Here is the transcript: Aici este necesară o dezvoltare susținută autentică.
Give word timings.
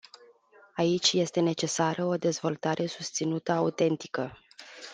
Aici 0.75 1.11
este 1.13 1.39
necesară 1.39 2.05
o 2.05 2.15
dezvoltare 2.17 2.85
susținută 2.85 3.51
autentică. 3.51 4.37